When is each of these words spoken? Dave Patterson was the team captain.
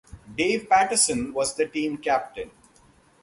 Dave 0.35 0.67
Patterson 0.67 1.31
was 1.31 1.53
the 1.53 1.67
team 1.67 1.95
captain. 1.95 2.49